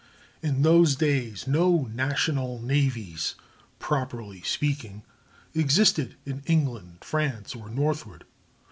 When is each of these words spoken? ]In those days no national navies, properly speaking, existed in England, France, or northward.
]In 0.49 0.63
those 0.63 0.95
days 0.95 1.45
no 1.45 1.87
national 1.93 2.59
navies, 2.59 3.35
properly 3.77 4.41
speaking, 4.41 5.03
existed 5.53 6.15
in 6.25 6.41
England, 6.47 7.03
France, 7.03 7.53
or 7.55 7.69
northward. 7.69 8.25